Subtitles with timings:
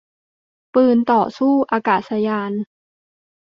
[0.73, 2.51] ปืนต่อสู้อากาศยาน